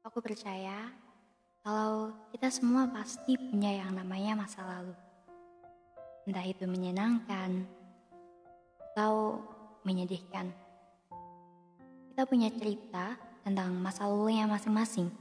[0.00, 0.88] Aku percaya
[1.60, 4.96] kalau kita semua pasti punya yang namanya masa lalu.
[6.24, 7.68] Entah itu menyenangkan
[8.80, 9.44] atau
[9.84, 10.48] menyedihkan.
[12.08, 13.12] Kita punya cerita
[13.44, 15.12] tentang masa lalunya masing-masing.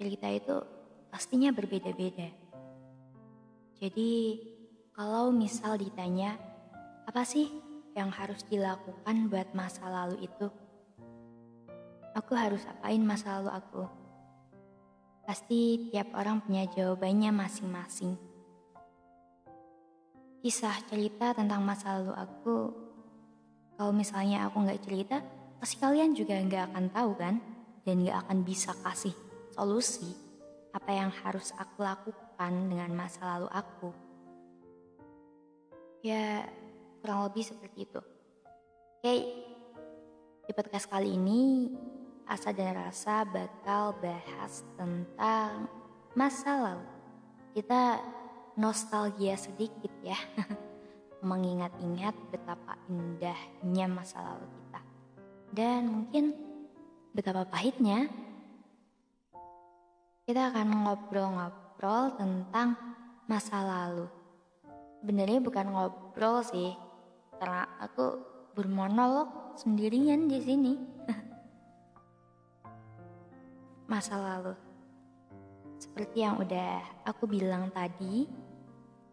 [0.00, 0.56] Cerita itu
[1.12, 2.32] pastinya berbeda-beda.
[3.76, 4.40] Jadi,
[4.96, 6.40] kalau misal ditanya,
[7.04, 7.52] apa sih
[7.92, 10.48] yang harus dilakukan buat masa lalu itu?
[12.16, 13.84] Aku harus apain masa lalu aku?
[15.28, 18.16] Pasti tiap orang punya jawabannya masing-masing.
[20.40, 22.56] Kisah cerita tentang masa lalu aku,
[23.76, 25.20] kalau misalnya aku nggak cerita,
[25.60, 27.36] pasti kalian juga nggak akan tahu kan?
[27.84, 29.12] Dan nggak akan bisa kasih
[29.52, 30.16] solusi
[30.72, 33.90] apa yang harus aku lakukan dengan masa lalu aku.
[36.00, 36.48] Ya,
[37.04, 38.00] kurang lebih seperti itu.
[39.04, 39.14] Oke,
[40.48, 41.68] di podcast kali ini
[42.26, 45.70] Asa dan Rasa bakal bahas tentang
[46.18, 46.90] masa lalu.
[47.54, 48.02] Kita
[48.58, 50.18] nostalgia sedikit ya.
[51.30, 54.80] Mengingat-ingat betapa indahnya masa lalu kita.
[55.54, 56.34] Dan mungkin
[57.14, 58.10] betapa pahitnya.
[60.26, 62.74] Kita akan ngobrol-ngobrol tentang
[63.30, 64.10] masa lalu.
[64.98, 66.74] Sebenarnya bukan ngobrol sih,
[67.38, 68.18] karena aku
[68.58, 70.74] bermonolog sendirian di sini.
[73.86, 74.54] masa lalu.
[75.78, 78.26] Seperti yang udah aku bilang tadi,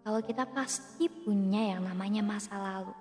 [0.03, 2.93] kalau kita pasti punya yang namanya masa lalu.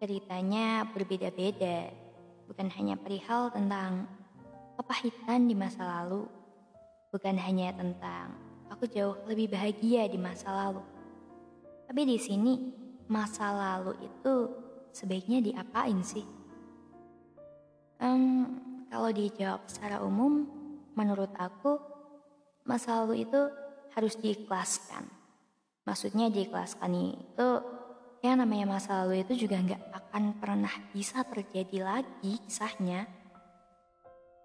[0.00, 1.92] Ceritanya berbeda-beda,
[2.48, 4.08] bukan hanya perihal tentang
[4.76, 6.28] kepahitan di masa lalu,
[7.12, 8.36] bukan hanya tentang
[8.68, 10.82] aku jauh lebih bahagia di masa lalu.
[11.86, 12.54] Tapi di sini,
[13.06, 14.34] masa lalu itu
[14.90, 16.26] sebaiknya diapain sih?
[17.96, 20.46] Um, kalau dijawab secara umum,
[20.94, 21.78] menurut aku,
[22.66, 23.40] masa lalu itu
[23.94, 25.06] harus diikhlaskan.
[25.86, 27.48] Maksudnya diikhlaskan itu,
[28.24, 33.06] yang namanya masa lalu itu juga nggak akan pernah bisa terjadi lagi kisahnya.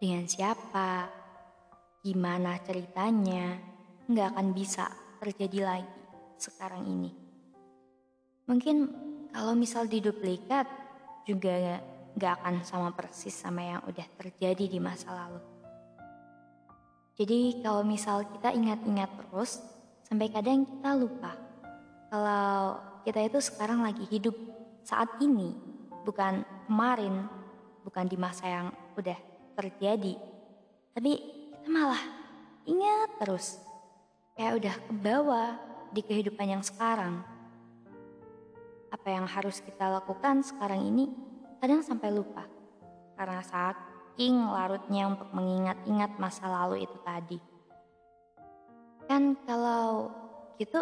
[0.01, 1.09] Dengan siapa,
[2.01, 3.57] gimana ceritanya,
[4.09, 4.90] nggak akan bisa
[5.22, 6.01] terjadi lagi
[6.41, 7.12] sekarang ini.
[8.50, 8.78] Mungkin
[9.30, 10.66] kalau misal diduplikat
[11.24, 11.80] juga
[12.18, 15.42] gak akan sama persis sama yang udah terjadi di masa lalu.
[17.16, 19.62] Jadi kalau misal kita ingat-ingat terus,
[20.08, 21.52] sampai kadang kita lupa
[22.12, 22.76] kalau
[23.08, 24.36] kita itu sekarang lagi hidup
[24.84, 25.56] saat ini,
[26.04, 27.24] bukan kemarin,
[27.88, 28.68] bukan di masa yang
[29.00, 29.16] udah
[29.56, 30.20] terjadi.
[30.92, 31.12] Tapi
[31.56, 32.04] kita malah
[32.68, 33.64] ingat terus,
[34.36, 35.50] kayak udah ke bawah
[35.96, 37.24] di kehidupan yang sekarang.
[38.92, 41.31] Apa yang harus kita lakukan sekarang ini
[41.62, 42.42] kadang sampai lupa
[43.14, 47.38] karena saking larutnya untuk mengingat-ingat masa lalu itu tadi.
[49.06, 50.10] Kan kalau
[50.58, 50.82] gitu,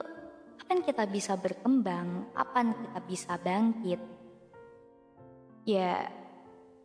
[0.63, 2.31] kapan kita bisa berkembang?
[2.31, 3.99] Kapan kita bisa bangkit?
[5.67, 6.07] Ya,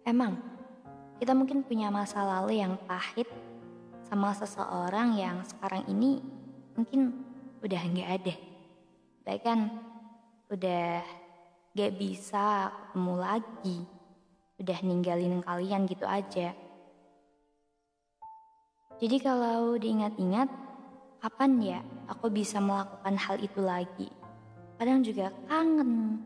[0.02, 0.42] emang
[1.22, 3.30] kita mungkin punya masa lalu yang pahit
[4.10, 6.18] sama seseorang yang sekarang ini
[6.74, 7.14] mungkin
[7.62, 8.34] udah nggak ada.
[9.22, 9.58] Bahkan
[10.50, 11.00] udah
[11.74, 13.78] gak bisa ketemu lagi.
[14.62, 16.54] Udah ninggalin kalian gitu aja.
[19.02, 20.46] Jadi kalau diingat-ingat,
[21.18, 24.06] kapan ya aku bisa melakukan hal itu lagi?
[24.78, 26.22] Kadang juga kangen.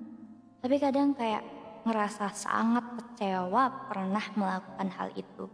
[0.60, 1.40] Tapi kadang kayak
[1.88, 5.48] ngerasa sangat kecewa pernah melakukan hal itu.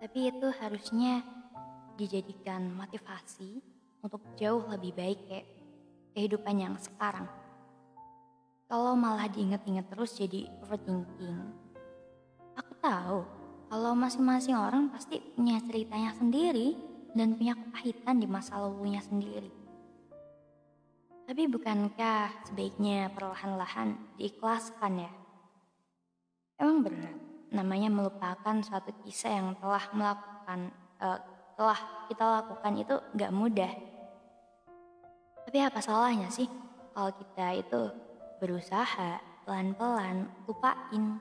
[0.00, 1.20] Tapi itu harusnya
[2.00, 3.60] dijadikan motivasi
[4.00, 5.48] untuk jauh lebih baik kayak
[6.16, 7.28] kehidupan yang sekarang.
[8.70, 11.42] Kalau malah diinget-inget terus jadi overthinking.
[12.54, 13.26] Aku tahu
[13.66, 16.78] kalau masing-masing orang pasti punya ceritanya sendiri
[17.10, 19.50] dan punya kepahitan di masa lalunya sendiri.
[21.26, 25.12] Tapi bukankah sebaiknya perlahan-lahan diikhlaskan ya?
[26.58, 27.18] Emang berat,
[27.50, 30.70] namanya melupakan suatu kisah yang telah melakukan,
[31.02, 31.18] uh,
[31.58, 33.72] telah kita lakukan itu gak mudah.
[35.42, 36.46] Tapi apa salahnya sih
[36.94, 38.09] kalau kita itu
[38.40, 41.20] berusaha pelan-pelan lupain.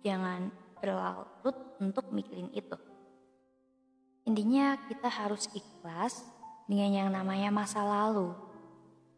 [0.00, 0.50] Jangan
[0.80, 2.78] berlarut untuk mikirin itu.
[4.26, 6.24] Intinya kita harus ikhlas
[6.66, 8.34] dengan yang namanya masa lalu.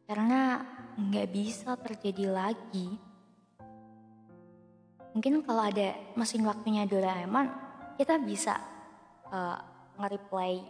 [0.04, 0.64] Karena
[0.98, 2.98] nggak bisa terjadi lagi.
[5.16, 7.48] Mungkin kalau ada mesin waktunya Doraemon,
[7.96, 8.60] kita bisa
[9.32, 9.58] uh,
[9.98, 10.62] nge-replay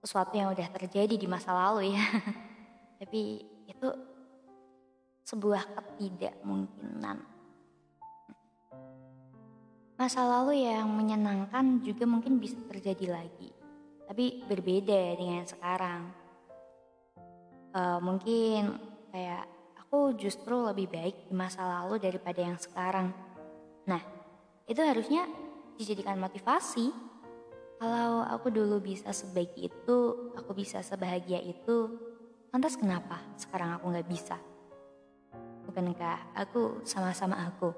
[0.00, 2.04] sesuatu yang udah terjadi di masa lalu ya.
[3.02, 3.22] Tapi
[3.66, 3.88] itu
[5.26, 7.18] sebuah ketidakmungkinan.
[9.98, 13.50] Masa lalu yang menyenangkan juga mungkin bisa terjadi lagi,
[14.06, 16.02] tapi berbeda dengan sekarang.
[17.74, 18.78] Uh, mungkin
[19.10, 19.50] kayak
[19.82, 23.10] aku justru lebih baik di masa lalu daripada yang sekarang.
[23.90, 24.02] Nah,
[24.70, 25.26] itu harusnya
[25.74, 26.94] dijadikan motivasi.
[27.82, 29.98] Kalau aku dulu bisa sebaik itu,
[30.38, 31.98] aku bisa sebahagia itu,
[32.54, 34.38] lantas kenapa sekarang aku nggak bisa?
[35.76, 37.68] Bukankah aku sama-sama aku?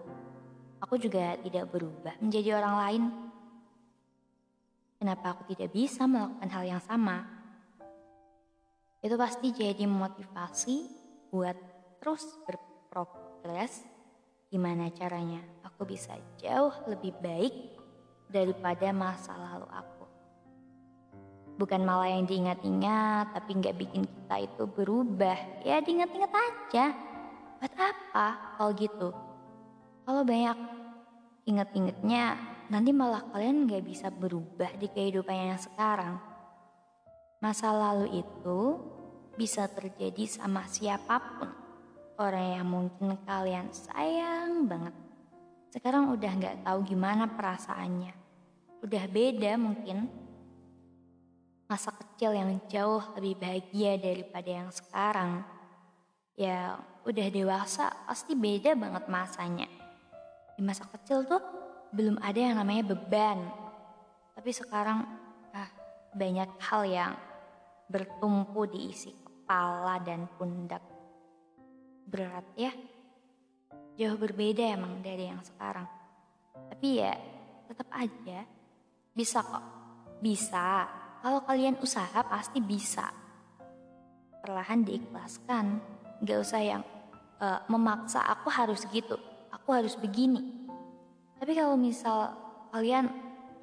[0.87, 3.03] Aku juga tidak berubah menjadi orang lain.
[5.03, 7.27] Kenapa aku tidak bisa melakukan hal yang sama?
[9.03, 10.77] Itu pasti jadi motivasi
[11.35, 11.59] buat
[11.99, 13.83] terus berprogres.
[14.47, 17.83] Gimana caranya aku bisa jauh lebih baik
[18.31, 20.07] daripada masa lalu aku.
[21.59, 25.67] Bukan malah yang diingat-ingat tapi nggak bikin kita itu berubah.
[25.67, 27.08] Ya diingat-ingat aja.
[27.59, 29.09] Buat apa kalau gitu?
[30.07, 30.59] Kalau banyak
[31.45, 32.39] inget-ingetnya
[32.71, 36.17] nanti malah kalian nggak bisa berubah di kehidupan yang sekarang.
[37.39, 38.61] Masa lalu itu
[39.39, 41.51] bisa terjadi sama siapa pun.
[42.19, 45.09] Orang yang mungkin kalian sayang banget
[45.69, 48.13] sekarang udah nggak tahu gimana perasaannya.
[48.81, 50.09] Udah beda mungkin.
[51.69, 55.45] Masa kecil yang jauh lebih bahagia daripada yang sekarang.
[56.41, 59.69] Ya udah dewasa pasti beda banget masanya.
[60.53, 61.41] Di masa kecil tuh
[61.89, 63.49] belum ada yang namanya beban.
[64.37, 65.09] Tapi sekarang
[65.57, 65.71] ah,
[66.13, 67.13] banyak hal yang
[67.89, 70.85] bertumpu di isi kepala dan pundak.
[72.05, 72.73] Berat ya
[73.99, 75.89] jauh berbeda emang dari yang sekarang.
[76.55, 77.17] Tapi ya
[77.67, 78.45] tetap aja
[79.17, 79.65] bisa kok.
[80.21, 80.87] Bisa.
[81.19, 83.11] Kalau kalian usaha pasti bisa.
[84.45, 85.67] Perlahan diikhlaskan.
[86.23, 86.83] Gak usah yang
[87.41, 89.17] uh, memaksa aku harus gitu.
[89.55, 90.69] Aku harus begini.
[91.39, 92.35] Tapi kalau misal
[92.75, 93.09] kalian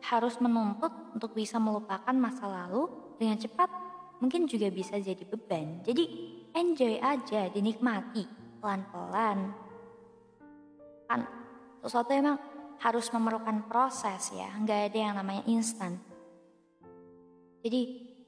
[0.06, 2.90] harus menuntut untuk bisa melupakan masa lalu
[3.20, 3.70] dengan cepat,
[4.22, 5.84] mungkin juga bisa jadi beban.
[5.84, 6.04] Jadi
[6.56, 9.54] enjoy aja, dinikmati pelan-pelan
[11.06, 11.22] kan
[11.86, 12.42] sesuatu emang
[12.82, 16.02] harus memerlukan proses ya nggak ada yang namanya instan
[17.62, 17.82] jadi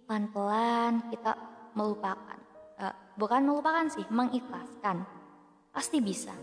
[0.05, 1.33] pelan-pelan kita
[1.73, 2.37] melupakan
[2.77, 5.09] uh, bukan melupakan sih mengikhlaskan
[5.77, 6.33] pasti bisa.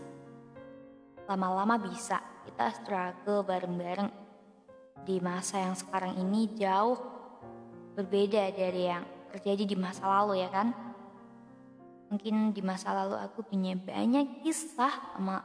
[1.27, 2.23] Lama-lama bisa.
[2.47, 4.07] Kita struggle bareng-bareng.
[5.03, 6.95] Di masa yang sekarang ini jauh
[7.99, 9.03] berbeda dari yang
[9.35, 10.71] terjadi di masa lalu ya kan?
[12.07, 15.43] Mungkin di masa lalu aku punya banyak kisah sama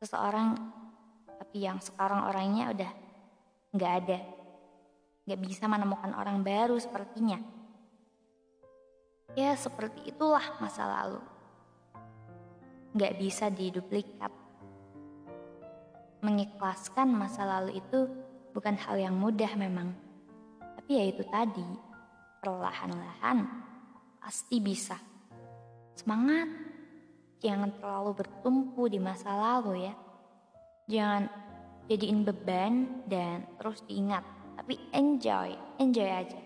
[0.00, 0.56] seseorang
[1.36, 2.90] tapi yang sekarang orangnya udah
[3.76, 4.18] nggak ada.
[5.28, 7.36] Nggak bisa menemukan orang baru sepertinya.
[9.36, 11.35] Ya seperti itulah masa lalu
[12.96, 14.32] nggak bisa diduplikat
[16.24, 18.08] mengikhlaskan masa lalu itu
[18.56, 19.92] bukan hal yang mudah memang
[20.58, 21.68] tapi ya itu tadi
[22.40, 23.44] perlahan-lahan
[24.18, 24.96] pasti bisa
[25.94, 26.66] semangat
[27.40, 29.94] jangan terlalu bertumpu di masa lalu ya.
[30.86, 31.22] Jangan
[31.90, 32.74] jadiin beban
[33.06, 34.22] dan terus diingat,
[34.58, 36.40] tapi enjoy, enjoy aja.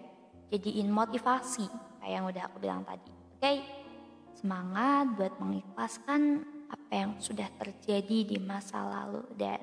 [0.50, 1.66] Jadiin motivasi
[2.00, 3.12] kayak yang udah aku bilang tadi.
[3.12, 3.40] Oke?
[3.40, 3.56] Okay?
[4.40, 9.60] Semangat buat mengikhlaskan apa yang sudah terjadi di masa lalu dan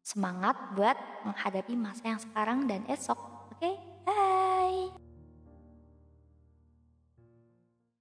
[0.00, 0.96] semangat buat
[1.28, 3.20] menghadapi masa yang sekarang dan esok.
[3.52, 3.60] Oke?
[3.60, 3.74] Okay?